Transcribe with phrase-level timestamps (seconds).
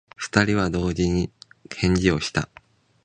[0.15, 1.31] 二人は同時に
[1.75, 2.49] 返事をした。